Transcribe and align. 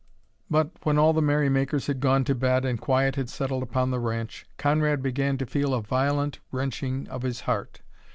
But, 0.49 0.71
when 0.81 0.97
all 0.97 1.13
the 1.13 1.21
merrymakers 1.21 1.85
had 1.85 1.99
gone 1.99 2.23
to 2.23 2.33
bed 2.33 2.65
and 2.65 2.81
quiet 2.81 3.17
had 3.17 3.29
settled 3.29 3.61
upon 3.61 3.91
the 3.91 3.99
ranch, 3.99 4.47
Conrad 4.57 5.03
began 5.03 5.37
to 5.37 5.45
feel 5.45 5.75
a 5.75 5.83
violent 5.83 6.39
wrenching 6.51 7.07
of 7.09 7.21
his 7.21 7.41
heart. 7.41 7.81